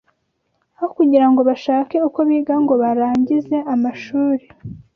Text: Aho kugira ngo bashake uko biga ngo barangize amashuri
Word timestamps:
Aho 0.77 0.87
kugira 0.97 1.25
ngo 1.31 1.41
bashake 1.49 1.95
uko 2.07 2.19
biga 2.29 2.53
ngo 2.63 2.73
barangize 2.81 3.57
amashuri 3.73 4.45